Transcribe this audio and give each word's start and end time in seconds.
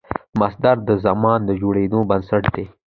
مصدر 0.39 0.75
د 0.87 0.89
زمان 1.05 1.39
د 1.45 1.49
جوړېدو 1.61 1.99
بنسټ 2.09 2.43
دئ. 2.55 2.65